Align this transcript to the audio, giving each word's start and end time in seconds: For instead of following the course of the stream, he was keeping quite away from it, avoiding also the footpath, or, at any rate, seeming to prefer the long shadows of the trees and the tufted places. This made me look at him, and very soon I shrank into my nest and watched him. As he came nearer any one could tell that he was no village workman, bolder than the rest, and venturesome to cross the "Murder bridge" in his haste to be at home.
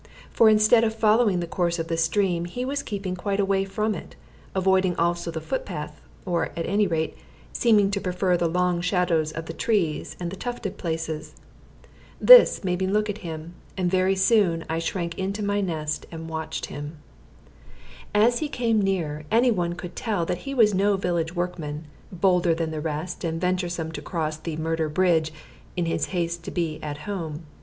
For 0.31 0.49
instead 0.49 0.83
of 0.83 0.95
following 0.95 1.41
the 1.41 1.45
course 1.45 1.77
of 1.77 1.87
the 1.87 1.95
stream, 1.95 2.45
he 2.45 2.65
was 2.65 2.81
keeping 2.81 3.15
quite 3.15 3.39
away 3.39 3.65
from 3.65 3.93
it, 3.93 4.15
avoiding 4.55 4.95
also 4.95 5.29
the 5.29 5.39
footpath, 5.39 6.01
or, 6.25 6.45
at 6.57 6.65
any 6.65 6.87
rate, 6.87 7.15
seeming 7.53 7.91
to 7.91 8.01
prefer 8.01 8.35
the 8.35 8.47
long 8.47 8.81
shadows 8.81 9.31
of 9.31 9.45
the 9.45 9.53
trees 9.53 10.15
and 10.19 10.31
the 10.31 10.35
tufted 10.35 10.77
places. 10.79 11.35
This 12.19 12.63
made 12.63 12.79
me 12.79 12.87
look 12.87 13.11
at 13.11 13.19
him, 13.19 13.53
and 13.77 13.91
very 13.91 14.15
soon 14.15 14.65
I 14.67 14.79
shrank 14.79 15.19
into 15.19 15.43
my 15.43 15.61
nest 15.61 16.07
and 16.11 16.27
watched 16.27 16.65
him. 16.65 16.97
As 18.11 18.39
he 18.39 18.49
came 18.49 18.81
nearer 18.81 19.25
any 19.29 19.51
one 19.51 19.73
could 19.73 19.95
tell 19.95 20.25
that 20.25 20.37
he 20.49 20.55
was 20.55 20.73
no 20.73 20.97
village 20.97 21.35
workman, 21.35 21.85
bolder 22.11 22.55
than 22.55 22.71
the 22.71 22.81
rest, 22.81 23.23
and 23.23 23.39
venturesome 23.39 23.91
to 23.91 24.01
cross 24.01 24.37
the 24.37 24.57
"Murder 24.57 24.89
bridge" 24.89 25.31
in 25.77 25.85
his 25.85 26.07
haste 26.07 26.41
to 26.45 26.49
be 26.49 26.81
at 26.81 27.01
home. 27.05 27.45